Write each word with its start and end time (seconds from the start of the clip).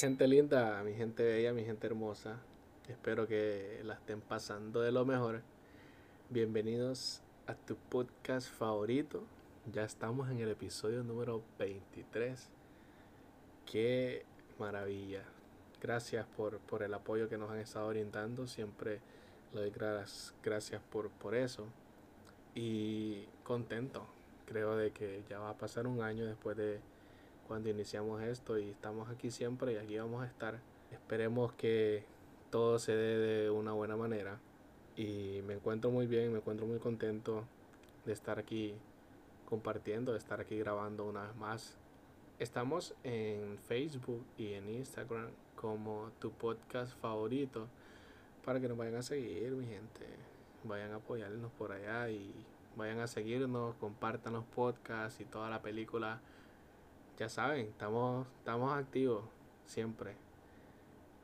gente 0.00 0.26
linda, 0.26 0.82
mi 0.82 0.94
gente 0.94 1.22
bella, 1.22 1.52
mi 1.52 1.62
gente 1.62 1.86
hermosa. 1.86 2.38
Espero 2.88 3.26
que 3.26 3.82
la 3.84 3.92
estén 3.92 4.22
pasando 4.22 4.80
de 4.80 4.92
lo 4.92 5.04
mejor. 5.04 5.42
Bienvenidos 6.30 7.20
a 7.46 7.52
tu 7.54 7.76
podcast 7.76 8.48
favorito. 8.48 9.22
Ya 9.70 9.84
estamos 9.84 10.30
en 10.30 10.38
el 10.38 10.48
episodio 10.48 11.02
número 11.02 11.42
23. 11.58 12.48
Qué 13.70 14.24
maravilla. 14.58 15.22
Gracias 15.82 16.26
por, 16.34 16.60
por 16.60 16.82
el 16.82 16.94
apoyo 16.94 17.28
que 17.28 17.36
nos 17.36 17.50
han 17.50 17.58
estado 17.58 17.90
brindando. 17.90 18.46
Siempre 18.46 19.00
le 19.52 19.60
doy 19.60 19.72
gracias 20.42 20.80
por, 20.90 21.10
por 21.10 21.34
eso. 21.34 21.66
Y 22.54 23.26
contento. 23.44 24.06
Creo 24.46 24.76
de 24.76 24.92
que 24.92 25.22
ya 25.28 25.40
va 25.40 25.50
a 25.50 25.58
pasar 25.58 25.86
un 25.86 26.00
año 26.00 26.24
después 26.24 26.56
de 26.56 26.80
cuando 27.50 27.68
iniciamos 27.68 28.22
esto 28.22 28.60
y 28.60 28.70
estamos 28.70 29.10
aquí 29.10 29.32
siempre 29.32 29.72
y 29.72 29.76
aquí 29.76 29.98
vamos 29.98 30.22
a 30.22 30.26
estar. 30.26 30.60
Esperemos 30.92 31.52
que 31.54 32.04
todo 32.48 32.78
se 32.78 32.94
dé 32.94 33.18
de 33.18 33.50
una 33.50 33.72
buena 33.72 33.96
manera 33.96 34.38
y 34.94 35.40
me 35.44 35.54
encuentro 35.54 35.90
muy 35.90 36.06
bien, 36.06 36.30
me 36.30 36.38
encuentro 36.38 36.64
muy 36.64 36.78
contento 36.78 37.42
de 38.06 38.12
estar 38.12 38.38
aquí 38.38 38.76
compartiendo, 39.46 40.12
de 40.12 40.18
estar 40.18 40.40
aquí 40.40 40.60
grabando 40.60 41.04
una 41.04 41.22
vez 41.22 41.34
más. 41.38 41.76
Estamos 42.38 42.94
en 43.02 43.58
Facebook 43.58 44.24
y 44.38 44.52
en 44.52 44.68
Instagram 44.68 45.30
como 45.56 46.12
tu 46.20 46.30
podcast 46.30 46.96
favorito 47.00 47.66
para 48.44 48.60
que 48.60 48.68
nos 48.68 48.78
vayan 48.78 48.94
a 48.94 49.02
seguir, 49.02 49.50
mi 49.56 49.66
gente. 49.66 50.06
Vayan 50.62 50.92
a 50.92 50.96
apoyarnos 50.98 51.50
por 51.58 51.72
allá 51.72 52.10
y 52.10 52.32
vayan 52.76 53.00
a 53.00 53.08
seguirnos, 53.08 53.74
compartan 53.80 54.34
los 54.34 54.44
podcasts 54.44 55.20
y 55.20 55.24
toda 55.24 55.50
la 55.50 55.60
película 55.62 56.20
ya 57.20 57.28
saben, 57.28 57.66
estamos, 57.66 58.26
estamos 58.38 58.72
activos 58.72 59.22
siempre. 59.66 60.14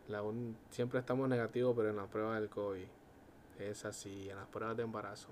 La 0.09 0.23
siempre 0.69 1.01
estamos 1.01 1.27
negativos, 1.27 1.75
pero 1.75 1.89
en 1.89 1.97
la 1.97 2.05
prueba 2.05 2.39
del 2.39 2.51
COVID 2.51 2.85
es 3.59 3.85
así, 3.87 4.29
en 4.29 4.37
las 4.37 4.47
pruebas 4.47 4.77
de 4.77 4.83
embarazo 4.83 5.29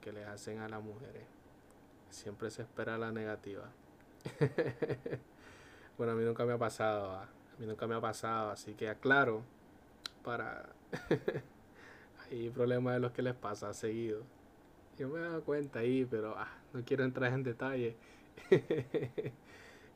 que 0.00 0.12
les 0.12 0.28
hacen 0.28 0.60
a 0.60 0.68
las 0.68 0.80
mujeres. 0.80 1.24
Siempre 2.08 2.52
se 2.52 2.62
espera 2.62 2.98
la 2.98 3.10
negativa. 3.10 3.64
bueno, 5.98 6.12
a 6.12 6.14
mí 6.14 6.22
nunca 6.24 6.44
me 6.44 6.52
ha 6.52 6.58
pasado, 6.58 7.10
a 7.10 7.28
mí 7.58 7.66
nunca 7.66 7.88
me 7.88 7.96
ha 7.96 8.00
pasado, 8.00 8.52
así 8.52 8.74
que 8.74 8.88
aclaro 8.88 9.42
para... 10.22 10.68
Hay 12.30 12.48
problemas 12.50 12.94
de 12.94 13.00
los 13.00 13.10
que 13.10 13.22
les 13.22 13.34
pasa 13.34 13.74
seguido. 13.74 14.22
Yo 14.96 15.08
me 15.08 15.18
he 15.18 15.22
dado 15.22 15.42
cuenta 15.42 15.80
ahí, 15.80 16.06
pero 16.08 16.36
ah, 16.38 16.58
no 16.72 16.84
quiero 16.84 17.02
entrar 17.02 17.32
en 17.32 17.42
detalle. 17.42 17.96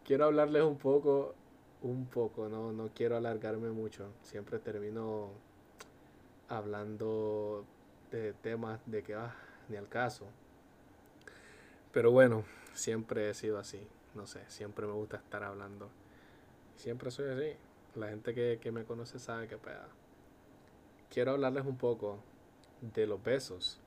quiero 0.05 0.27
hablarles 0.27 0.63
un 0.63 0.77
poco, 0.77 1.35
un 1.83 2.07
poco, 2.07 2.49
no, 2.49 2.73
no 2.73 2.91
quiero 2.95 3.17
alargarme 3.17 3.71
mucho. 3.71 4.13
Siempre 4.23 4.59
termino 4.59 5.31
hablando 6.49 7.65
de 8.11 8.33
temas 8.35 8.81
de 8.87 9.03
que, 9.03 9.15
ah, 9.15 9.35
ni 9.69 9.77
al 9.77 9.89
caso. 9.89 10.27
Pero 11.93 12.11
bueno, 12.11 12.45
siempre 12.75 13.31
he 13.31 13.35
sido 13.35 13.59
así. 13.59 13.87
No 14.15 14.27
sé, 14.27 14.41
siempre 14.49 14.87
me 14.87 14.93
gusta 14.93 15.17
estar 15.17 15.43
hablando. 15.43 15.89
Siempre 16.77 17.11
soy 17.11 17.31
así. 17.31 17.57
La 17.95 18.09
gente 18.09 18.35
que, 18.35 18.59
que 18.61 18.71
me 18.71 18.85
conoce 18.85 19.19
sabe 19.19 19.49
que 19.49 19.57
peda. 19.57 19.89
Quiero 21.11 21.33
hablarles 21.33 21.65
un 21.65 21.77
poco 21.77 22.19
de 22.81 23.07
los 23.07 23.23
besos. 23.23 23.81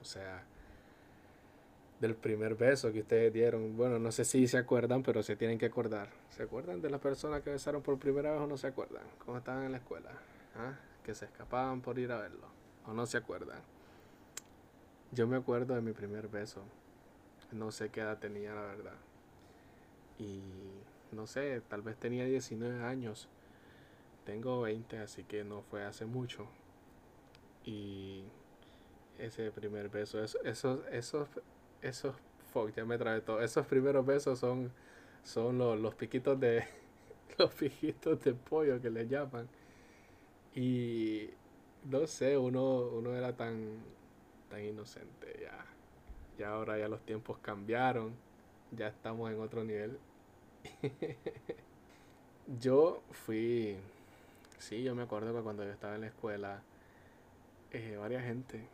O 0.00 0.04
sea, 0.04 0.44
del 2.04 2.14
primer 2.14 2.54
beso 2.54 2.92
que 2.92 3.00
ustedes 3.00 3.32
dieron. 3.32 3.76
Bueno, 3.76 3.98
no 3.98 4.12
sé 4.12 4.24
si 4.24 4.46
se 4.46 4.58
acuerdan, 4.58 5.02
pero 5.02 5.22
se 5.22 5.36
tienen 5.36 5.58
que 5.58 5.66
acordar. 5.66 6.10
¿Se 6.30 6.42
acuerdan 6.42 6.82
de 6.82 6.90
las 6.90 7.00
personas 7.00 7.42
que 7.42 7.50
besaron 7.50 7.82
por 7.82 7.98
primera 7.98 8.32
vez 8.32 8.40
o 8.40 8.46
no 8.46 8.58
se 8.58 8.66
acuerdan? 8.66 9.02
Cuando 9.24 9.38
estaban 9.38 9.64
en 9.64 9.72
la 9.72 9.78
escuela. 9.78 10.10
¿Ah? 10.54 10.74
Que 11.02 11.14
se 11.14 11.24
escapaban 11.24 11.80
por 11.80 11.98
ir 11.98 12.12
a 12.12 12.18
verlo. 12.18 12.46
¿O 12.86 12.92
no 12.92 13.06
se 13.06 13.16
acuerdan? 13.16 13.58
Yo 15.12 15.26
me 15.26 15.36
acuerdo 15.36 15.74
de 15.74 15.80
mi 15.80 15.92
primer 15.92 16.28
beso. 16.28 16.62
No 17.52 17.70
sé 17.70 17.88
qué 17.88 18.00
edad 18.00 18.18
tenía, 18.18 18.54
la 18.54 18.62
verdad. 18.62 18.96
Y 20.18 20.42
no 21.12 21.26
sé, 21.26 21.62
tal 21.68 21.80
vez 21.80 21.96
tenía 21.96 22.26
19 22.26 22.84
años. 22.84 23.28
Tengo 24.26 24.60
20, 24.60 24.98
así 24.98 25.24
que 25.24 25.42
no 25.42 25.62
fue 25.62 25.84
hace 25.84 26.04
mucho. 26.04 26.46
Y 27.64 28.24
ese 29.18 29.50
primer 29.52 29.88
beso, 29.88 30.22
eso, 30.22 30.38
esos, 30.44 30.80
esos 30.90 31.28
esos, 31.84 32.14
fuck, 32.52 32.72
ya 32.74 32.84
me 32.84 32.98
trae 32.98 33.20
todo. 33.20 33.40
Esos 33.42 33.66
primeros 33.66 34.04
besos 34.04 34.38
son, 34.38 34.72
son 35.22 35.58
los, 35.58 35.78
los 35.78 35.94
piquitos 35.94 36.38
de, 36.40 36.64
los 37.38 37.52
piquitos 37.54 38.20
de 38.24 38.34
pollo 38.34 38.80
que 38.80 38.90
le 38.90 39.06
llaman. 39.06 39.48
Y 40.54 41.30
no 41.84 42.06
sé, 42.06 42.38
uno, 42.38 42.78
uno 42.88 43.14
era 43.14 43.36
tan, 43.36 43.78
tan 44.48 44.64
inocente 44.64 45.38
ya. 45.42 45.66
Ya 46.38 46.50
ahora 46.50 46.78
ya 46.78 46.88
los 46.88 47.02
tiempos 47.02 47.38
cambiaron. 47.38 48.12
Ya 48.72 48.88
estamos 48.88 49.30
en 49.30 49.40
otro 49.40 49.62
nivel. 49.62 49.98
yo 52.60 53.02
fui, 53.10 53.76
sí, 54.58 54.82
yo 54.82 54.94
me 54.94 55.02
acuerdo 55.02 55.34
que 55.34 55.42
cuando 55.42 55.64
yo 55.64 55.70
estaba 55.70 55.94
en 55.94 56.02
la 56.02 56.06
escuela, 56.08 56.62
eh, 57.70 57.96
varias 57.98 58.24
gente 58.24 58.66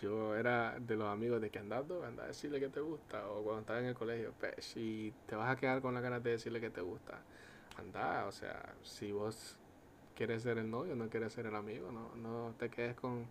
yo 0.00 0.36
era 0.36 0.78
de 0.78 0.96
los 0.96 1.08
amigos 1.08 1.40
de 1.40 1.50
que 1.50 1.58
andando, 1.58 2.04
anda 2.04 2.24
a 2.24 2.26
decirle 2.28 2.60
que 2.60 2.68
te 2.68 2.80
gusta. 2.80 3.28
O 3.28 3.42
cuando 3.42 3.60
estaba 3.60 3.80
en 3.80 3.86
el 3.86 3.94
colegio, 3.94 4.32
pues, 4.38 4.64
si 4.64 5.12
te 5.26 5.36
vas 5.36 5.50
a 5.50 5.56
quedar 5.56 5.82
con 5.82 5.94
la 5.94 6.00
ganas 6.00 6.22
de 6.22 6.30
decirle 6.30 6.60
que 6.60 6.70
te 6.70 6.80
gusta, 6.80 7.20
anda. 7.76 8.26
O 8.26 8.32
sea, 8.32 8.74
si 8.82 9.12
vos 9.12 9.58
quieres 10.14 10.42
ser 10.42 10.58
el 10.58 10.70
novio, 10.70 10.94
no 10.96 11.08
quieres 11.08 11.32
ser 11.32 11.46
el 11.46 11.56
amigo, 11.56 11.90
no, 11.92 12.14
no 12.16 12.54
te 12.58 12.70
quedes 12.70 12.94
con, 12.96 13.26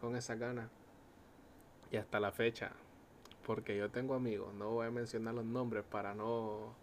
con 0.00 0.16
esa 0.16 0.34
ganas. 0.34 0.70
Y 1.90 1.96
hasta 1.96 2.18
la 2.18 2.32
fecha, 2.32 2.72
porque 3.46 3.76
yo 3.76 3.90
tengo 3.90 4.14
amigos, 4.14 4.52
no 4.54 4.70
voy 4.70 4.86
a 4.86 4.90
mencionar 4.90 5.34
los 5.34 5.44
nombres 5.44 5.84
para 5.84 6.14
no 6.14 6.74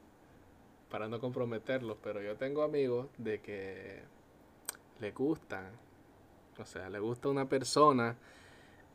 para 0.89 1.07
no 1.07 1.21
comprometerlos, 1.21 1.97
pero 2.03 2.21
yo 2.21 2.35
tengo 2.35 2.63
amigos 2.63 3.07
de 3.17 3.39
que 3.39 4.01
le 4.99 5.11
gustan, 5.11 5.71
o 6.59 6.65
sea, 6.65 6.89
le 6.89 6.99
gusta 6.99 7.29
una 7.29 7.47
persona 7.47 8.17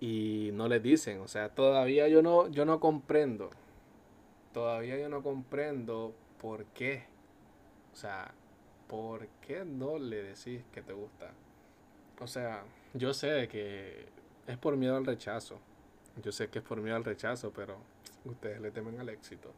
y 0.01 0.51
no 0.53 0.69
les 0.69 0.83
dicen, 0.83 1.21
o 1.21 1.29
sea, 1.29 1.49
todavía 1.49 2.09
yo 2.09 2.23
no, 2.23 2.49
yo 2.49 2.65
no 2.65 2.81
comprendo, 2.81 3.51
todavía 4.53 4.99
yo 4.99 5.09
no 5.09 5.23
comprendo 5.23 6.15
por 6.41 6.65
qué, 6.67 7.05
o 7.93 7.97
sea, 7.97 8.33
por 8.89 9.27
qué 9.47 9.65
no 9.65 9.99
le 9.99 10.23
decís 10.23 10.63
que 10.73 10.83
te 10.83 10.93
gusta. 10.93 11.33
O 12.21 12.27
sea, 12.27 12.65
yo 12.95 13.13
sé 13.15 13.49
que 13.49 14.07
es 14.47 14.59
por 14.59 14.77
miedo 14.77 14.97
al 14.97 15.07
rechazo, 15.07 15.59
yo 16.23 16.33
sé 16.33 16.49
que 16.49 16.61
es 16.61 16.65
por 16.65 16.81
miedo 16.81 16.97
al 16.97 17.05
rechazo, 17.05 17.53
pero 17.55 17.77
ustedes 18.25 18.61
le 18.61 18.71
temen 18.71 18.99
al 19.01 19.09
éxito. 19.09 19.53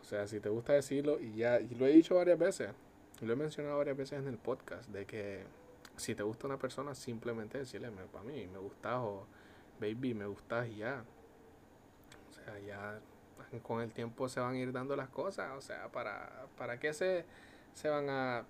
O 0.00 0.04
sea, 0.04 0.26
si 0.26 0.40
te 0.40 0.48
gusta 0.48 0.74
decirlo, 0.74 1.18
y 1.20 1.36
ya, 1.36 1.60
y 1.60 1.74
lo 1.74 1.86
he 1.86 1.90
dicho 1.92 2.16
varias 2.16 2.38
veces, 2.38 2.70
lo 3.20 3.32
he 3.32 3.36
mencionado 3.36 3.78
varias 3.78 3.96
veces 3.96 4.18
en 4.18 4.28
el 4.28 4.36
podcast, 4.36 4.88
de 4.90 5.06
que 5.06 5.44
si 5.96 6.14
te 6.14 6.22
gusta 6.22 6.46
una 6.46 6.58
persona, 6.58 6.94
simplemente 6.94 7.58
decirle, 7.58 7.90
para 7.90 8.24
mí 8.24 8.46
me 8.46 8.58
gusta 8.58 9.00
o 9.00 9.26
baby, 9.80 10.14
me 10.14 10.26
gusta 10.26 10.66
y 10.66 10.76
ya. 10.76 11.04
O 12.30 12.32
sea, 12.32 12.58
ya 12.60 13.00
con 13.62 13.80
el 13.80 13.92
tiempo 13.92 14.28
se 14.28 14.40
van 14.40 14.54
a 14.54 14.58
ir 14.58 14.72
dando 14.72 14.96
las 14.96 15.08
cosas. 15.08 15.52
O 15.56 15.60
sea, 15.60 15.88
¿para, 15.90 16.46
para 16.56 16.78
qué 16.78 16.92
se, 16.92 17.24
se 17.72 17.88
van 17.88 18.08
a 18.08 18.44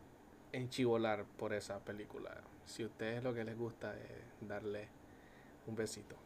enchivolar 0.53 1.25
por 1.25 1.53
esa 1.53 1.81
película? 1.81 2.34
Si 2.65 2.82
a 2.82 2.87
ustedes 2.87 3.22
lo 3.22 3.34
que 3.34 3.44
les 3.44 3.56
gusta 3.56 3.94
es 3.94 4.49
darle 4.49 4.88
un 5.66 5.75
besito. 5.75 6.16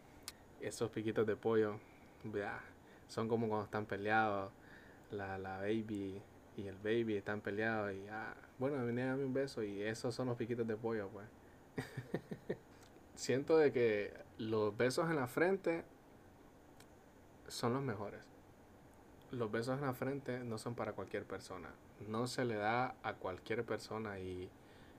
Esos 0.60 0.90
piquitos 0.90 1.26
de 1.26 1.36
pollo, 1.36 1.78
vea, 2.24 2.60
son 3.09 3.28
como 3.28 3.48
cuando 3.48 3.64
están 3.64 3.86
peleados. 3.86 4.53
La, 5.10 5.38
la 5.38 5.59
baby 5.59 6.21
y 6.59 6.66
el 6.66 6.77
baby 6.77 7.16
están 7.16 7.41
peleados 7.41 7.95
y 7.95 8.05
ya, 8.05 8.34
bueno, 8.59 8.84
viene 8.84 9.05
a 9.05 9.07
darme 9.07 9.25
un 9.25 9.33
beso 9.33 9.63
y 9.63 9.81
esos 9.81 10.13
son 10.13 10.27
los 10.27 10.37
piquitos 10.37 10.66
de 10.66 10.77
pollo, 10.77 11.09
pues. 11.09 11.27
Siento 13.15 13.57
de 13.57 13.72
que 13.72 14.13
los 14.39 14.77
besos 14.77 15.09
en 15.09 15.16
la 15.16 15.28
frente 15.28 15.84
son 17.47 17.75
los 17.75 17.83
mejores. 17.83 18.25
Los 19.31 19.53
besos 19.53 19.78
en 19.78 19.83
la 19.84 19.95
frente 19.95 20.41
no 20.41 20.59
son 20.59 20.75
para 20.75 20.95
cualquier 20.95 21.25
persona. 21.25 21.71
No 22.09 22.27
se 22.27 22.45
le 22.45 22.57
da 22.57 22.97
a 23.05 23.15
cualquier 23.15 23.65
persona 23.65 24.19
y, 24.19 24.51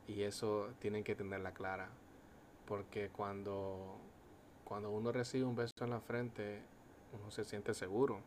y 0.08 0.22
eso 0.22 0.70
tienen 0.80 1.04
que 1.04 1.14
tenerla 1.14 1.52
clara. 1.52 1.90
Porque 2.68 3.10
cuando, 3.10 3.98
cuando 4.64 4.92
uno 4.92 5.12
recibe 5.12 5.44
un 5.44 5.58
beso 5.58 5.74
en 5.82 5.90
la 5.90 6.00
frente, 6.00 6.62
uno 7.20 7.32
se 7.32 7.44
siente 7.44 7.74
seguro 7.74 8.22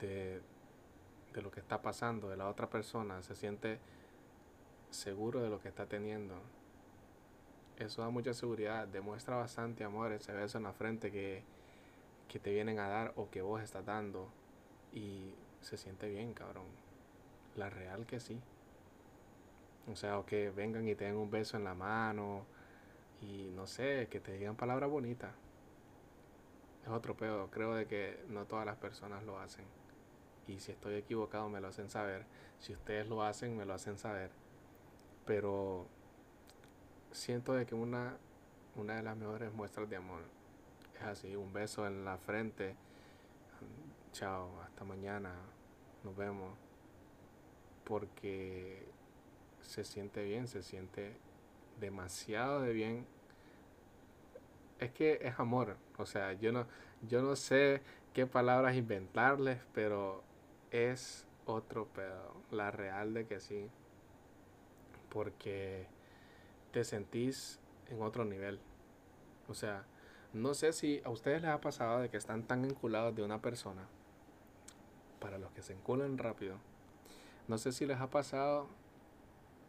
de, 0.00 0.40
de 1.36 1.42
lo 1.42 1.50
que 1.50 1.60
está 1.60 1.82
pasando, 1.82 2.30
de 2.30 2.36
la 2.36 2.48
otra 2.48 2.68
persona, 2.70 3.22
se 3.22 3.36
siente 3.36 3.78
seguro 4.90 5.42
de 5.42 5.50
lo 5.50 5.60
que 5.60 5.68
está 5.68 5.86
teniendo. 5.86 6.34
Eso 7.76 8.00
da 8.00 8.08
mucha 8.08 8.32
seguridad, 8.32 8.88
demuestra 8.88 9.36
bastante 9.36 9.84
amor 9.84 10.12
ese 10.12 10.32
beso 10.32 10.56
en 10.56 10.64
la 10.64 10.72
frente 10.72 11.12
que, 11.12 11.44
que 12.26 12.38
te 12.38 12.52
vienen 12.52 12.78
a 12.78 12.88
dar 12.88 13.12
o 13.16 13.28
que 13.28 13.42
vos 13.42 13.62
estás 13.62 13.84
dando. 13.84 14.28
Y 14.94 15.34
se 15.60 15.76
siente 15.76 16.08
bien, 16.08 16.32
cabrón. 16.32 16.64
La 17.54 17.68
real 17.68 18.06
que 18.06 18.18
sí. 18.18 18.40
O 19.92 19.94
sea, 19.94 20.18
o 20.18 20.24
que 20.24 20.50
vengan 20.50 20.88
y 20.88 20.94
te 20.94 21.04
den 21.04 21.16
un 21.16 21.30
beso 21.30 21.58
en 21.58 21.64
la 21.64 21.74
mano 21.74 22.46
y 23.20 23.50
no 23.54 23.66
sé, 23.66 24.08
que 24.10 24.20
te 24.20 24.32
digan 24.32 24.56
palabras 24.56 24.88
bonitas. 24.88 25.34
Es 26.82 26.88
otro 26.88 27.14
pedo. 27.14 27.50
Creo 27.50 27.74
de 27.74 27.86
que 27.86 28.24
no 28.28 28.46
todas 28.46 28.64
las 28.64 28.76
personas 28.76 29.22
lo 29.24 29.38
hacen. 29.38 29.66
Y 30.46 30.60
si 30.60 30.72
estoy 30.72 30.94
equivocado 30.94 31.48
me 31.48 31.60
lo 31.60 31.68
hacen 31.68 31.90
saber. 31.90 32.24
Si 32.58 32.72
ustedes 32.72 33.08
lo 33.08 33.22
hacen 33.22 33.56
me 33.56 33.64
lo 33.64 33.74
hacen 33.74 33.98
saber. 33.98 34.30
Pero 35.24 35.86
siento 37.10 37.54
de 37.54 37.66
que 37.66 37.74
una, 37.74 38.16
una 38.76 38.96
de 38.96 39.02
las 39.02 39.16
mejores 39.16 39.52
muestras 39.52 39.88
de 39.88 39.96
amor 39.96 40.22
es 40.94 41.02
así, 41.02 41.36
un 41.36 41.52
beso 41.52 41.86
en 41.86 42.04
la 42.04 42.16
frente. 42.18 42.74
Chao, 44.12 44.60
hasta 44.62 44.84
mañana. 44.84 45.34
Nos 46.04 46.16
vemos. 46.16 46.56
Porque 47.84 48.86
se 49.62 49.84
siente 49.84 50.24
bien, 50.24 50.48
se 50.48 50.62
siente 50.62 51.16
demasiado 51.80 52.62
de 52.62 52.72
bien. 52.72 53.06
Es 54.78 54.90
que 54.92 55.18
es 55.22 55.38
amor. 55.38 55.76
O 55.98 56.06
sea, 56.06 56.32
yo 56.34 56.52
no, 56.52 56.66
yo 57.02 57.22
no 57.22 57.36
sé 57.36 57.82
qué 58.12 58.26
palabras 58.26 58.76
inventarles, 58.76 59.60
pero 59.74 60.22
es 60.70 61.26
otro 61.44 61.86
pedo. 61.86 62.34
La 62.50 62.70
real 62.70 63.14
de 63.14 63.26
que 63.26 63.40
sí. 63.40 63.70
Porque 65.10 65.86
te 66.72 66.84
sentís 66.84 67.60
en 67.88 68.02
otro 68.02 68.24
nivel. 68.24 68.60
O 69.48 69.54
sea, 69.54 69.84
no 70.32 70.54
sé 70.54 70.72
si 70.72 71.00
a 71.04 71.10
ustedes 71.10 71.42
les 71.42 71.50
ha 71.50 71.60
pasado 71.60 72.00
de 72.00 72.10
que 72.10 72.16
están 72.16 72.42
tan 72.42 72.64
enculados 72.64 73.14
de 73.14 73.22
una 73.22 73.40
persona. 73.40 73.86
Para 75.20 75.38
los 75.38 75.50
que 75.52 75.62
se 75.62 75.72
enculan 75.72 76.18
rápido. 76.18 76.56
No 77.48 77.58
sé 77.58 77.72
si 77.72 77.86
les 77.86 78.00
ha 78.00 78.10
pasado. 78.10 78.68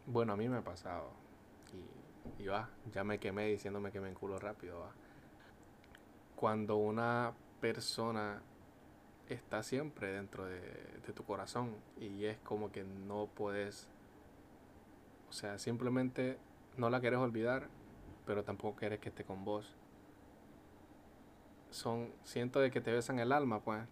Bueno, 0.06 0.32
a 0.32 0.36
mí 0.36 0.48
me 0.48 0.58
ha 0.58 0.64
pasado. 0.64 1.10
Y, 2.38 2.42
y 2.42 2.46
va, 2.46 2.68
ya 2.92 3.04
me 3.04 3.18
quemé 3.18 3.46
diciéndome 3.46 3.92
que 3.92 4.00
me 4.00 4.10
enculo 4.10 4.38
rápido. 4.38 4.80
Va. 4.80 4.92
Cuando 6.36 6.76
una 6.76 7.32
persona 7.60 8.42
está 9.34 9.62
siempre 9.62 10.12
dentro 10.12 10.44
de, 10.44 10.60
de 10.60 11.12
tu 11.14 11.24
corazón 11.24 11.74
y 11.98 12.24
es 12.24 12.38
como 12.38 12.70
que 12.72 12.84
no 12.84 13.28
puedes. 13.34 13.88
O 15.28 15.32
sea, 15.32 15.58
simplemente 15.58 16.38
no 16.76 16.90
la 16.90 17.00
quieres 17.00 17.18
olvidar, 17.18 17.68
pero 18.26 18.44
tampoco 18.44 18.76
quieres 18.76 19.00
que 19.00 19.08
esté 19.08 19.24
con 19.24 19.44
vos. 19.44 19.74
Son, 21.70 22.10
siento 22.24 22.60
de 22.60 22.70
que 22.70 22.80
te 22.80 22.92
besan 22.92 23.18
el 23.18 23.32
alma, 23.32 23.60
pues, 23.60 23.82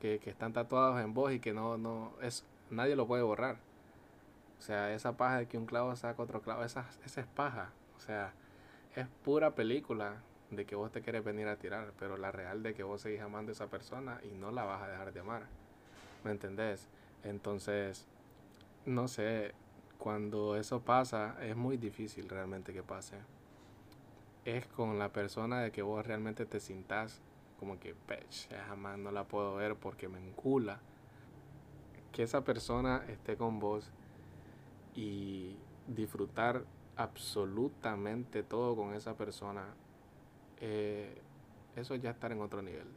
que, 0.00 0.18
que 0.18 0.30
están 0.30 0.52
tatuados 0.52 1.00
en 1.00 1.12
vos 1.12 1.32
y 1.32 1.40
que 1.40 1.52
no, 1.52 1.76
no, 1.76 2.12
es, 2.22 2.46
nadie 2.70 2.96
lo 2.96 3.06
puede 3.06 3.22
borrar. 3.22 3.58
O 4.58 4.62
sea, 4.62 4.94
esa 4.94 5.16
paja 5.16 5.38
de 5.38 5.48
que 5.48 5.58
un 5.58 5.66
clavo 5.66 5.94
saca 5.96 6.22
otro 6.22 6.40
clavo, 6.40 6.64
esa, 6.64 6.88
esa 7.04 7.20
es 7.20 7.26
paja. 7.26 7.72
O 7.96 8.00
sea, 8.00 8.32
es 8.94 9.06
pura 9.24 9.54
película 9.54 10.22
de 10.52 10.66
que 10.66 10.76
vos 10.76 10.92
te 10.92 11.00
quieres 11.00 11.24
venir 11.24 11.48
a 11.48 11.56
tirar, 11.56 11.92
pero 11.98 12.16
la 12.16 12.30
real 12.30 12.62
de 12.62 12.74
que 12.74 12.82
vos 12.82 13.00
seguís 13.00 13.20
amando 13.20 13.50
a 13.50 13.54
esa 13.54 13.68
persona 13.68 14.20
y 14.22 14.34
no 14.34 14.50
la 14.50 14.64
vas 14.64 14.82
a 14.82 14.88
dejar 14.88 15.12
de 15.12 15.20
amar. 15.20 15.46
¿Me 16.24 16.30
entendés? 16.30 16.88
Entonces, 17.24 18.06
no 18.84 19.08
sé, 19.08 19.54
cuando 19.98 20.56
eso 20.56 20.80
pasa 20.80 21.36
es 21.42 21.56
muy 21.56 21.78
difícil 21.78 22.28
realmente 22.28 22.72
que 22.72 22.82
pase. 22.82 23.16
Es 24.44 24.66
con 24.66 24.98
la 24.98 25.12
persona 25.12 25.60
de 25.62 25.72
que 25.72 25.82
vos 25.82 26.06
realmente 26.06 26.44
te 26.44 26.60
sintas 26.60 27.22
como 27.58 27.78
que, 27.78 27.94
pech, 27.94 28.48
jamás 28.66 28.98
no 28.98 29.12
la 29.12 29.24
puedo 29.24 29.54
ver 29.54 29.76
porque 29.76 30.08
me 30.08 30.18
encula. 30.18 30.80
Que 32.10 32.24
esa 32.24 32.44
persona 32.44 33.04
esté 33.08 33.36
con 33.36 33.58
vos 33.58 33.90
y 34.94 35.56
disfrutar 35.86 36.64
absolutamente 36.96 38.42
todo 38.42 38.76
con 38.76 38.94
esa 38.94 39.16
persona, 39.16 39.74
eh, 40.62 41.20
eso 41.76 41.94
ya 41.96 42.10
estar 42.10 42.32
en 42.32 42.40
otro 42.40 42.62
nivel. 42.62 42.88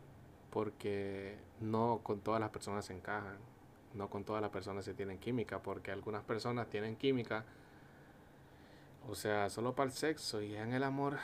Porque 0.49 1.37
no 1.59 1.99
con 2.01 2.21
todas 2.21 2.39
las 2.39 2.51
personas 2.51 2.85
se 2.85 2.93
encajan 2.93 3.37
no 3.95 4.09
con 4.09 4.23
todas 4.23 4.41
las 4.41 4.51
personas 4.51 4.85
se 4.85 4.93
tienen 4.93 5.17
química, 5.17 5.61
porque 5.61 5.91
algunas 5.91 6.23
personas 6.23 6.69
tienen 6.69 6.95
química, 6.95 7.45
o 9.09 9.15
sea, 9.15 9.49
solo 9.49 9.73
para 9.73 9.87
el 9.87 9.95
sexo 9.95 10.41
y 10.41 10.55
en 10.55 10.73
el 10.73 10.83
amor 10.83 11.17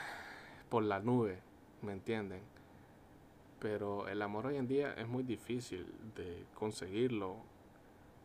por 0.68 0.82
la 0.82 1.00
nube, 1.00 1.38
¿me 1.82 1.92
entienden? 1.92 2.42
Pero 3.60 4.08
el 4.08 4.22
amor 4.22 4.46
hoy 4.46 4.56
en 4.56 4.66
día 4.66 4.94
es 4.94 5.06
muy 5.06 5.22
difícil 5.22 5.86
de 6.16 6.44
conseguirlo 6.54 7.36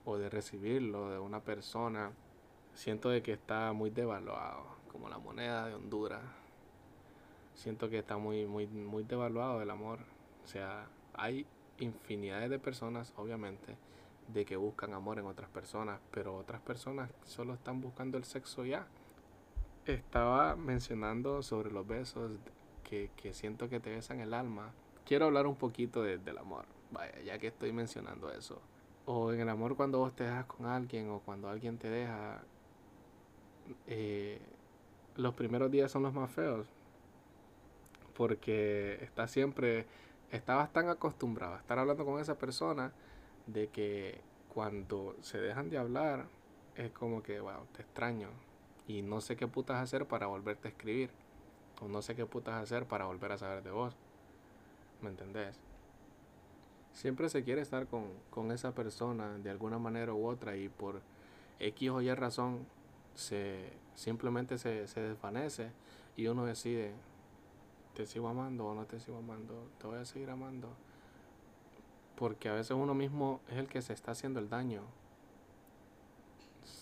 o 0.06 0.18
de 0.18 0.30
recibirlo 0.30 1.10
de 1.10 1.20
una 1.20 1.42
persona. 1.42 2.12
Siento 2.74 3.10
de 3.10 3.22
que 3.22 3.34
está 3.34 3.74
muy 3.74 3.90
devaluado, 3.90 4.66
como 4.92 5.10
la 5.10 5.18
moneda 5.18 5.68
de 5.68 5.76
Honduras. 5.76 6.22
Siento 7.58 7.90
que 7.90 7.98
está 7.98 8.18
muy, 8.18 8.46
muy, 8.46 8.68
muy 8.68 9.04
devaluado 9.04 9.64
el 9.64 9.72
amor. 9.72 10.00
O 10.44 10.48
sea, 10.48 10.88
hay 11.16 11.48
infinidades 11.80 12.52
de 12.52 12.60
personas, 12.60 13.12
obviamente, 13.18 13.76
de 14.28 14.46
que 14.46 14.56
buscan 14.56 14.94
amor 14.94 15.18
en 15.18 15.26
otras 15.26 15.50
personas, 15.50 16.00
pero 16.12 16.38
otras 16.38 16.62
personas 16.62 17.10
solo 17.26 17.56
están 17.56 17.82
buscando 17.82 18.16
el 18.16 18.26
sexo 18.26 18.64
ya. 18.64 18.86
Estaba 19.86 20.56
mencionando 20.56 21.42
sobre 21.42 21.72
los 21.72 21.88
besos 21.88 22.34
que, 22.84 23.10
siento 23.34 23.70
que 23.70 23.80
te 23.80 23.90
besan 23.90 24.20
el 24.20 24.36
alma. 24.36 24.72
Quiero 25.04 25.26
hablar 25.26 25.48
un 25.48 25.56
poquito 25.56 26.04
del 26.04 26.38
amor, 26.38 26.66
vaya, 26.92 27.20
ya 27.22 27.40
que 27.40 27.48
estoy 27.48 27.72
mencionando 27.72 28.32
eso. 28.32 28.62
O 29.08 29.34
en 29.34 29.40
el 29.40 29.50
amor 29.50 29.76
cuando 29.76 29.98
vos 29.98 30.16
te 30.16 30.26
dejas 30.26 30.46
con 30.46 30.68
alguien 30.68 31.10
o 31.10 31.22
cuando 31.22 31.50
alguien 31.50 31.80
te 31.80 31.90
deja, 31.90 32.44
eh, 33.88 34.40
los 35.16 35.34
primeros 35.34 35.72
días 35.72 35.90
son 35.90 36.04
los 36.04 36.14
más 36.14 36.30
feos. 36.30 36.68
Porque 38.18 38.98
estás 39.04 39.30
siempre, 39.30 39.86
estabas 40.32 40.74
tan 40.74 40.90
acostumbrado 40.90 41.54
a 41.54 41.60
estar 41.60 41.78
hablando 41.78 42.04
con 42.04 42.20
esa 42.20 42.36
persona 42.36 42.92
de 43.46 43.68
que 43.68 44.20
cuando 44.52 45.16
se 45.22 45.38
dejan 45.38 45.70
de 45.70 45.78
hablar 45.78 46.26
es 46.76 46.92
como 46.92 47.22
que, 47.22 47.40
wow, 47.40 47.68
te 47.76 47.84
extraño 47.84 48.30
y 48.88 49.04
no 49.04 49.22
sé 49.22 49.36
qué 49.36 49.48
putas 49.48 49.78
hacer 49.78 50.08
para 50.08 50.26
volverte 50.26 50.68
a 50.68 50.72
escribir 50.72 51.12
o 51.80 51.88
no 51.88 52.02
sé 52.02 52.16
qué 52.16 52.26
putas 52.26 52.56
hacer 52.56 52.86
para 52.86 53.06
volver 53.06 53.34
a 53.34 53.38
saber 53.38 53.62
de 53.62 53.70
vos. 53.70 53.96
¿Me 55.04 55.10
entendés? 55.10 55.60
Siempre 56.94 57.30
se 57.30 57.44
quiere 57.44 57.62
estar 57.62 57.86
con, 57.86 58.06
con 58.32 58.52
esa 58.52 58.74
persona 58.74 59.38
de 59.38 59.52
alguna 59.52 59.78
manera 59.78 60.12
u 60.16 60.26
otra 60.26 60.58
y 60.58 60.70
por 60.70 61.02
X 61.60 61.90
o 61.92 62.02
Y 62.02 62.12
razón 62.16 62.66
se, 63.14 63.72
simplemente 63.94 64.58
se, 64.58 64.88
se 64.88 65.02
desvanece 65.02 65.70
y 66.16 66.26
uno 66.26 66.46
decide, 66.46 66.94
te 67.98 68.06
sigo 68.06 68.30
amando 68.30 68.68
o 68.68 68.76
no 68.76 68.86
te 68.86 69.00
sigo 69.00 69.18
amando, 69.18 69.70
te 69.80 69.88
voy 69.88 69.98
a 69.98 70.06
seguir 70.06 70.30
amando 70.30 70.70
porque 72.18 72.50
a 72.50 72.54
veces 72.54 72.72
uno 72.72 72.94
mismo 72.94 73.42
es 73.48 73.58
el 73.58 73.68
que 73.68 73.82
se 73.82 73.94
está 73.94 74.12
haciendo 74.12 74.40
el 74.40 74.50
daño. 74.50 74.82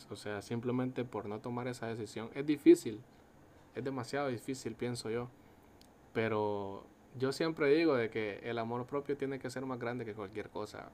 O 0.10 0.15
sea, 0.15 0.41
simplemente 0.41 1.03
por 1.03 1.25
no 1.25 1.39
tomar 1.39 1.67
esa 1.67 1.88
decisión. 1.88 2.29
Es 2.34 2.45
difícil, 2.45 3.01
es 3.75 3.84
demasiado 3.84 4.29
difícil, 4.29 4.75
pienso 4.75 5.10
yo. 5.10 5.27
Pero 6.13 6.86
yo 7.19 7.34
siempre 7.34 7.67
digo 7.75 7.95
de 7.95 8.10
que 8.10 8.39
el 8.43 8.57
amor 8.57 8.86
propio 8.86 9.17
tiene 9.17 9.38
que 9.38 9.50
ser 9.50 9.65
más 9.65 9.77
grande 9.77 10.05
que 10.05 10.13
cualquier 10.13 10.50
cosa. 10.50 10.89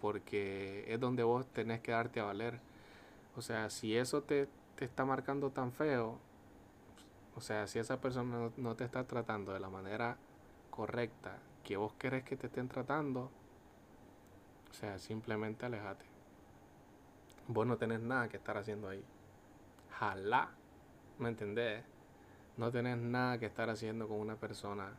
Porque 0.00 0.86
es 0.88 0.98
donde 0.98 1.22
vos 1.22 1.46
tenés 1.48 1.80
que 1.80 1.92
darte 1.92 2.20
a 2.20 2.24
valer. 2.24 2.60
O 3.36 3.42
sea, 3.42 3.68
si 3.68 3.94
eso 3.94 4.22
te, 4.22 4.48
te 4.76 4.86
está 4.86 5.04
marcando 5.04 5.50
tan 5.50 5.70
feo, 5.70 6.18
o 7.34 7.40
sea, 7.40 7.66
si 7.66 7.78
esa 7.78 8.00
persona 8.00 8.50
no, 8.56 8.76
te 8.76 8.84
está 8.84 9.04
tratando 9.04 9.52
de 9.52 9.60
la 9.60 9.70
manera 9.70 10.16
correcta 10.70 11.38
que 11.64 11.76
vos 11.76 11.92
querés 11.94 12.24
que 12.24 12.36
te 12.36 12.48
estén 12.48 12.68
tratando, 12.68 13.30
o 14.70 14.74
sea, 14.74 14.98
simplemente 14.98 15.66
alejate. 15.66 16.04
Vos 17.48 17.66
no 17.66 17.76
tenés 17.76 18.00
nada 18.00 18.28
que 18.28 18.36
estar 18.36 18.56
haciendo 18.56 18.88
ahí. 18.88 19.04
Jalá. 19.90 20.50
¿Me 21.18 21.28
entendés? 21.28 21.84
No 22.56 22.70
tenés 22.70 22.98
nada 22.98 23.38
que 23.38 23.46
estar 23.46 23.70
haciendo 23.70 24.08
con 24.08 24.18
una 24.18 24.36
persona. 24.36 24.92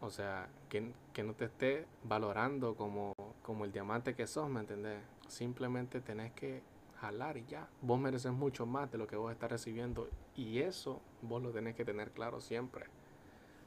O 0.00 0.10
sea, 0.10 0.48
que, 0.68 0.92
no 1.22 1.34
te 1.34 1.46
esté 1.46 1.86
valorando 2.04 2.76
como, 2.76 3.12
como 3.42 3.64
el 3.64 3.72
diamante 3.72 4.14
que 4.14 4.26
sos, 4.26 4.48
¿me 4.48 4.60
entendés? 4.60 5.00
Simplemente 5.28 6.00
tenés 6.00 6.32
que 6.32 6.62
jalar 7.00 7.36
y 7.36 7.46
ya. 7.46 7.68
Vos 7.80 7.98
mereces 7.98 8.32
mucho 8.32 8.66
más 8.66 8.90
de 8.90 8.98
lo 8.98 9.06
que 9.06 9.16
vos 9.16 9.32
estás 9.32 9.50
recibiendo. 9.50 10.08
Y 10.34 10.58
eso 10.58 11.00
vos 11.22 11.42
lo 11.42 11.50
tenés 11.50 11.74
que 11.74 11.84
tener 11.84 12.10
claro 12.10 12.40
siempre. 12.40 12.86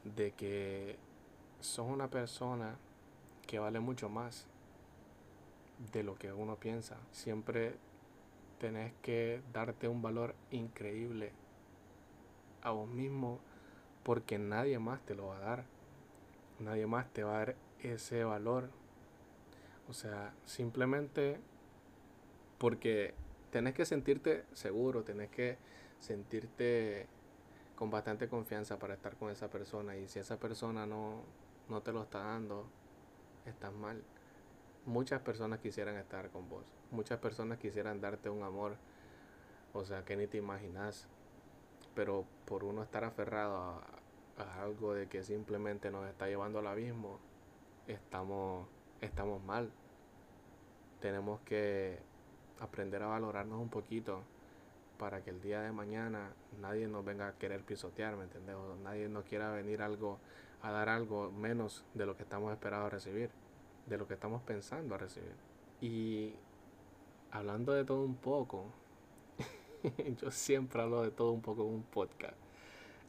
De 0.04 0.32
que 0.32 0.98
sos 1.60 1.86
una 1.88 2.08
persona 2.08 2.76
que 3.46 3.58
vale 3.58 3.80
mucho 3.80 4.08
más 4.08 4.46
de 5.92 6.02
lo 6.02 6.16
que 6.16 6.32
uno 6.32 6.56
piensa. 6.56 6.96
Siempre 7.10 7.76
tenés 8.58 8.92
que 9.02 9.42
darte 9.52 9.88
un 9.88 10.02
valor 10.02 10.34
increíble 10.50 11.32
a 12.62 12.70
vos 12.70 12.88
mismo 12.88 13.40
porque 14.02 14.38
nadie 14.38 14.78
más 14.78 15.00
te 15.02 15.14
lo 15.14 15.28
va 15.28 15.36
a 15.36 15.40
dar. 15.40 15.64
Nadie 16.58 16.86
más 16.86 17.08
te 17.12 17.24
va 17.24 17.34
a 17.34 17.38
dar 17.38 17.56
ese 17.80 18.24
valor. 18.24 18.70
O 19.88 19.92
sea, 19.92 20.32
simplemente 20.44 21.40
porque 22.58 23.14
tenés 23.52 23.74
que 23.74 23.84
sentirte 23.84 24.46
seguro, 24.54 25.04
tenés 25.04 25.30
que 25.30 25.58
sentirte 25.98 27.06
con 27.76 27.90
bastante 27.90 28.26
confianza 28.26 28.78
para 28.78 28.94
estar 28.94 29.14
con 29.16 29.30
esa 29.30 29.50
persona. 29.50 29.94
Y 29.96 30.08
si 30.08 30.18
esa 30.18 30.38
persona 30.38 30.86
no, 30.86 31.22
no 31.68 31.82
te 31.82 31.92
lo 31.92 32.02
está 32.02 32.20
dando, 32.20 32.66
estás 33.44 33.72
mal. 33.72 34.02
Muchas 34.86 35.20
personas 35.20 35.60
quisieran 35.60 35.96
estar 35.96 36.30
con 36.30 36.48
vos. 36.48 36.64
Muchas 36.90 37.18
personas 37.20 37.58
quisieran 37.58 38.00
darte 38.00 38.30
un 38.30 38.42
amor. 38.42 38.76
O 39.74 39.84
sea, 39.84 40.02
que 40.04 40.16
ni 40.16 40.26
te 40.26 40.38
imaginas. 40.38 41.06
Pero 41.94 42.24
por 42.46 42.64
uno 42.64 42.82
estar 42.82 43.04
aferrado 43.04 43.54
a, 43.54 43.84
a 44.38 44.62
algo 44.62 44.94
de 44.94 45.08
que 45.08 45.22
simplemente 45.22 45.90
nos 45.90 46.08
está 46.08 46.26
llevando 46.26 46.60
al 46.60 46.68
abismo, 46.68 47.18
estamos, 47.86 48.66
estamos 49.02 49.44
mal. 49.44 49.70
Tenemos 51.00 51.40
que 51.42 51.98
aprender 52.62 53.02
a 53.02 53.08
valorarnos 53.08 53.60
un 53.60 53.68
poquito 53.68 54.22
para 54.98 55.22
que 55.22 55.30
el 55.30 55.40
día 55.42 55.60
de 55.62 55.72
mañana 55.72 56.32
nadie 56.60 56.86
nos 56.86 57.04
venga 57.04 57.28
a 57.28 57.32
querer 57.32 57.62
pisotear, 57.62 58.16
¿me 58.16 58.24
entiendes? 58.24 58.54
O 58.54 58.76
nadie 58.84 59.08
nos 59.08 59.24
quiera 59.24 59.50
venir 59.50 59.82
algo 59.82 60.18
a 60.62 60.70
dar 60.70 60.88
algo 60.88 61.32
menos 61.32 61.84
de 61.92 62.06
lo 62.06 62.16
que 62.16 62.22
estamos 62.22 62.52
esperando 62.52 62.86
a 62.86 62.90
recibir, 62.90 63.30
de 63.86 63.98
lo 63.98 64.06
que 64.06 64.14
estamos 64.14 64.42
pensando 64.42 64.94
a 64.94 64.98
recibir. 64.98 65.34
Y 65.80 66.34
hablando 67.32 67.72
de 67.72 67.84
todo 67.84 68.04
un 68.04 68.14
poco, 68.14 68.66
yo 70.20 70.30
siempre 70.30 70.82
hablo 70.82 71.02
de 71.02 71.10
todo 71.10 71.32
un 71.32 71.42
poco 71.42 71.62
en 71.62 71.74
un 71.74 71.82
podcast. 71.82 72.36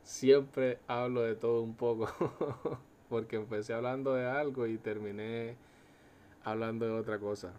Siempre 0.02 0.80
hablo 0.88 1.22
de 1.22 1.36
todo 1.36 1.62
un 1.62 1.76
poco, 1.76 2.08
porque 3.10 3.36
empecé 3.36 3.74
hablando 3.74 4.16
de 4.16 4.26
algo 4.26 4.66
y 4.66 4.80
terminé 4.80 5.56
hablando 6.44 6.88
de 6.88 6.92
otra 6.92 7.20
cosa. 7.20 7.54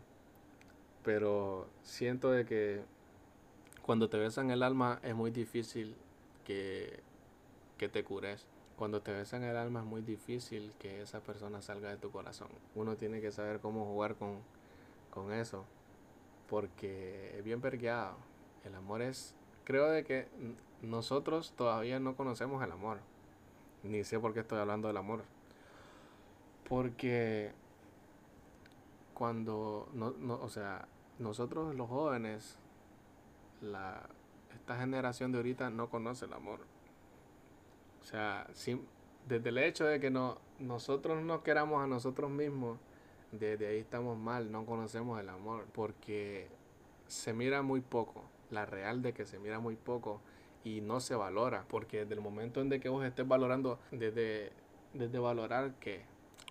Pero 1.04 1.66
siento 1.82 2.30
de 2.30 2.44
que 2.46 2.82
cuando 3.82 4.08
te 4.08 4.16
besan 4.16 4.50
el 4.50 4.62
alma 4.62 4.98
es 5.02 5.14
muy 5.14 5.30
difícil 5.30 5.94
que, 6.44 7.00
que 7.76 7.88
te 7.88 8.02
cures. 8.02 8.46
Cuando 8.76 9.02
te 9.02 9.12
besan 9.12 9.44
el 9.44 9.56
alma 9.56 9.80
es 9.80 9.86
muy 9.86 10.00
difícil 10.00 10.72
que 10.78 11.02
esa 11.02 11.20
persona 11.20 11.60
salga 11.62 11.90
de 11.90 11.98
tu 11.98 12.10
corazón. 12.10 12.48
Uno 12.74 12.96
tiene 12.96 13.20
que 13.20 13.30
saber 13.30 13.60
cómo 13.60 13.84
jugar 13.84 14.16
con, 14.16 14.38
con 15.10 15.32
eso. 15.32 15.64
Porque 16.48 17.36
es 17.36 17.44
bien 17.44 17.60
pergueado. 17.60 18.16
El 18.64 18.74
amor 18.74 19.02
es... 19.02 19.34
Creo 19.64 19.90
de 19.90 20.04
que 20.04 20.28
nosotros 20.82 21.52
todavía 21.56 22.00
no 22.00 22.16
conocemos 22.16 22.62
el 22.64 22.72
amor. 22.72 22.98
Ni 23.82 24.02
sé 24.04 24.18
por 24.18 24.32
qué 24.32 24.40
estoy 24.40 24.58
hablando 24.58 24.88
del 24.88 24.96
amor. 24.96 25.24
Porque 26.68 27.52
cuando... 29.14 29.88
No, 29.94 30.10
no, 30.18 30.34
o 30.34 30.48
sea, 30.48 30.86
nosotros 31.18 31.74
los 31.74 31.88
jóvenes 31.88 32.58
la, 33.60 34.08
esta 34.52 34.78
generación 34.78 35.32
de 35.32 35.38
ahorita 35.38 35.70
no 35.70 35.88
conoce 35.88 36.26
el 36.26 36.32
amor. 36.32 36.60
O 38.02 38.04
sea, 38.04 38.46
desde 39.26 39.48
el 39.48 39.58
hecho 39.58 39.84
de 39.86 40.00
que 40.00 40.10
no, 40.10 40.38
nosotros 40.58 41.22
no 41.22 41.42
queramos 41.42 41.82
a 41.82 41.86
nosotros 41.86 42.30
mismos, 42.30 42.78
desde 43.32 43.66
ahí 43.66 43.78
estamos 43.78 44.18
mal, 44.18 44.52
no 44.52 44.66
conocemos 44.66 45.20
el 45.20 45.28
amor, 45.28 45.66
porque 45.72 46.48
se 47.06 47.32
mira 47.32 47.62
muy 47.62 47.80
poco, 47.80 48.24
la 48.50 48.66
real 48.66 49.02
de 49.02 49.12
que 49.12 49.24
se 49.26 49.38
mira 49.38 49.58
muy 49.58 49.76
poco 49.76 50.20
y 50.64 50.80
no 50.80 51.00
se 51.00 51.14
valora, 51.14 51.64
porque 51.68 52.00
desde 52.00 52.14
el 52.14 52.20
momento 52.20 52.60
en 52.60 52.68
que 52.80 52.88
vos 52.88 53.04
estés 53.04 53.26
valorando, 53.26 53.78
desde, 53.90 54.52
desde 54.92 55.18
valorar 55.18 55.74
que 55.74 56.02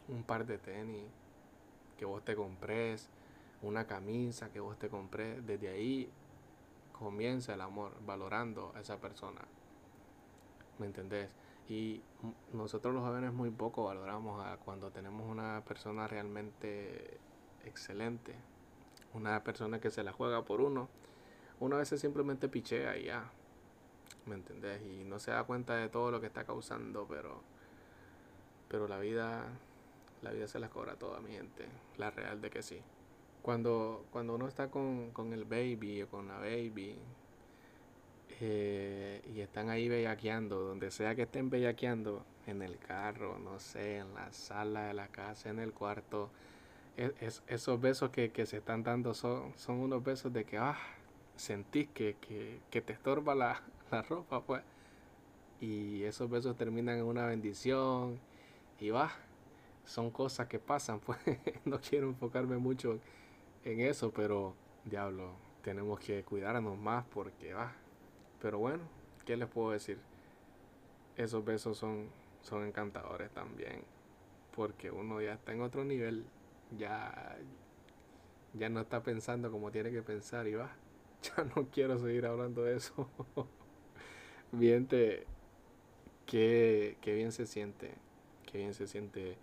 un 0.07 0.23
par 0.23 0.45
de 0.45 0.57
tenis 0.57 1.05
que 2.03 2.07
vos 2.07 2.25
te 2.25 2.35
compres, 2.35 3.09
una 3.61 3.87
camisa 3.87 4.51
que 4.51 4.59
vos 4.59 4.77
te 4.77 4.89
compres, 4.89 5.47
desde 5.47 5.69
ahí 5.69 6.11
comienza 6.91 7.53
el 7.53 7.61
amor, 7.61 7.93
valorando 8.05 8.73
a 8.75 8.81
esa 8.81 8.99
persona. 8.99 9.39
¿Me 10.79 10.85
entendés? 10.85 11.33
Y 11.69 12.01
nosotros 12.51 12.93
los 12.93 13.05
jóvenes 13.05 13.31
muy 13.31 13.51
poco 13.51 13.85
valoramos 13.85 14.45
a 14.45 14.57
cuando 14.57 14.91
tenemos 14.91 15.25
una 15.29 15.63
persona 15.65 16.05
realmente 16.05 17.21
excelente, 17.63 18.35
una 19.13 19.41
persona 19.45 19.79
que 19.79 19.89
se 19.89 20.03
la 20.03 20.11
juega 20.11 20.43
por 20.43 20.59
uno. 20.59 20.89
Uno 21.61 21.77
a 21.77 21.79
veces 21.79 22.01
simplemente 22.01 22.49
pichea 22.49 22.97
y 22.97 23.05
ya, 23.05 23.31
¿me 24.25 24.35
entendés? 24.35 24.81
Y 24.81 25.05
no 25.05 25.19
se 25.19 25.31
da 25.31 25.45
cuenta 25.45 25.77
de 25.77 25.87
todo 25.87 26.11
lo 26.11 26.19
que 26.19 26.27
está 26.27 26.43
causando, 26.43 27.07
pero, 27.07 27.41
pero 28.67 28.89
la 28.89 28.99
vida, 28.99 29.45
la 30.23 30.31
vida 30.31 30.47
se 30.47 30.59
las 30.59 30.69
cobra 30.69 30.95
toda 30.95 31.19
mi 31.19 31.31
gente, 31.31 31.65
la 31.97 32.11
real 32.11 32.41
de 32.41 32.49
que 32.49 32.63
sí. 32.63 32.81
Cuando, 33.41 34.05
cuando 34.11 34.35
uno 34.35 34.47
está 34.47 34.69
con, 34.69 35.11
el 35.33 35.43
baby 35.43 36.03
o 36.03 36.07
con 36.07 36.29
la 36.29 36.37
baby 36.37 36.97
eh, 38.39 39.21
y 39.35 39.41
están 39.41 39.69
ahí 39.69 39.89
bellaqueando, 39.89 40.59
donde 40.61 40.91
sea 40.91 41.13
que 41.13 41.23
estén 41.23 41.49
bellaqueando, 41.49 42.25
en 42.47 42.61
el 42.61 42.77
carro, 42.77 43.39
no 43.39 43.59
sé, 43.59 43.97
en 43.97 44.13
la 44.13 44.31
sala 44.33 44.87
de 44.87 44.93
la 44.93 45.07
casa, 45.07 45.49
en 45.49 45.59
el 45.59 45.73
cuarto, 45.73 46.29
es, 46.97 47.43
esos 47.47 47.79
besos 47.79 48.09
que, 48.11 48.31
se 48.45 48.57
están 48.57 48.83
dando 48.83 49.13
son, 49.13 49.53
son 49.57 49.79
unos 49.79 50.03
besos 50.03 50.31
de 50.33 50.45
que, 50.45 50.57
ah, 50.57 50.77
sentís 51.35 51.87
que, 51.89 52.15
te 52.69 52.93
estorba 52.93 53.35
la, 53.35 53.61
la 53.91 54.01
ropa, 54.01 54.41
pues. 54.41 54.63
Y 55.61 56.03
esos 56.03 56.29
besos 56.29 56.57
terminan 56.57 56.97
en 56.97 57.05
una 57.05 57.25
bendición 57.25 58.19
y 58.79 58.89
va, 58.89 59.13
son 59.85 60.11
cosas 60.11 60.47
que 60.47 60.59
pasan, 60.59 60.99
pues 60.99 61.19
no 61.65 61.79
quiero 61.79 62.07
enfocarme 62.07 62.57
mucho 62.57 62.99
en 63.63 63.79
eso, 63.81 64.11
pero 64.11 64.55
diablo, 64.85 65.33
tenemos 65.61 65.99
que 65.99 66.23
cuidarnos 66.23 66.77
más 66.77 67.05
porque 67.05 67.53
va. 67.53 67.73
pero 68.41 68.59
bueno, 68.59 68.83
¿qué 69.25 69.37
les 69.37 69.47
puedo 69.47 69.71
decir? 69.71 69.99
Esos 71.15 71.45
besos 71.45 71.77
son, 71.77 72.07
son 72.41 72.65
encantadores 72.65 73.31
también. 73.31 73.83
Porque 74.55 74.91
uno 74.91 75.21
ya 75.21 75.33
está 75.33 75.53
en 75.53 75.61
otro 75.61 75.83
nivel. 75.83 76.25
Ya, 76.77 77.37
ya 78.53 78.69
no 78.69 78.81
está 78.81 79.03
pensando 79.03 79.51
como 79.51 79.71
tiene 79.71 79.91
que 79.91 80.01
pensar 80.01 80.47
y 80.47 80.55
va. 80.55 80.71
Ya 81.37 81.45
no 81.55 81.69
quiero 81.69 81.97
seguir 81.99 82.25
hablando 82.25 82.63
de 82.63 82.75
eso. 82.75 83.09
bien 84.51 84.87
te, 84.87 85.25
qué, 86.25 86.97
qué 86.99 87.13
bien 87.15 87.31
se 87.31 87.45
siente. 87.45 87.93
Qué 88.45 88.57
bien 88.57 88.73
se 88.73 88.87
siente 88.87 89.37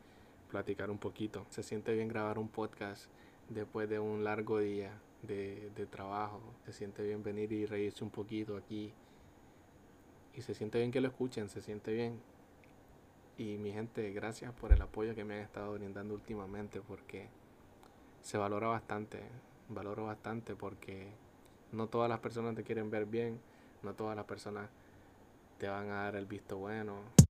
platicar 0.51 0.91
un 0.91 0.99
poquito. 0.99 1.47
Se 1.49 1.63
siente 1.63 1.95
bien 1.95 2.09
grabar 2.09 2.39
un 2.39 2.49
podcast 2.49 3.07
después 3.49 3.89
de 3.89 3.99
un 3.99 4.25
largo 4.25 4.59
día 4.59 4.93
de, 5.23 5.87
trabajo. 5.91 6.41
Se 6.67 6.73
siente 6.73 7.03
bien 7.03 7.23
venir 7.23 7.53
y 7.53 7.65
reírse 7.67 8.05
un 8.05 8.11
poquito 8.11 8.57
aquí. 8.57 8.93
Y 10.35 10.43
se 10.43 10.55
siente 10.55 10.79
bien 10.79 10.91
que 10.91 11.01
lo 11.01 11.09
escuchen, 11.09 11.49
se 11.49 11.61
siente 11.61 11.93
bien. 11.93 12.21
Y 13.39 13.57
mi 13.57 13.73
gente, 13.73 14.13
gracias 14.13 14.53
por 14.53 14.73
el 14.73 14.83
apoyo 14.83 15.15
que 15.15 15.25
me 15.25 15.35
han 15.35 15.41
estado 15.41 15.73
brindando 15.73 16.15
últimamente 16.15 16.81
porque 16.81 17.29
se 18.21 18.37
valora 18.37 18.69
bastante. 18.69 19.23
Valoro 19.69 20.05
bastante 20.05 20.55
porque 20.55 21.09
no 21.73 21.87
todas 21.87 22.09
las 22.09 22.21
personas 22.21 22.55
te 22.55 22.65
quieren 22.65 22.91
ver 22.91 23.07
bien, 23.07 23.41
no 23.83 23.95
todas 23.95 24.17
las 24.17 24.27
personas 24.27 24.69
te 25.59 25.69
van 25.69 25.91
a 25.91 26.05
dar 26.05 26.17
el 26.17 26.27
visto 26.27 26.59
bueno. 26.59 27.30